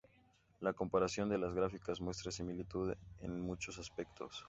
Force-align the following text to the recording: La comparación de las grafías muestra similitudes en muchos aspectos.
La 0.61 0.73
comparación 0.73 1.29
de 1.29 1.37
las 1.37 1.53
grafías 1.53 2.01
muestra 2.01 2.31
similitudes 2.31 2.97
en 3.19 3.39
muchos 3.39 3.77
aspectos. 3.77 4.35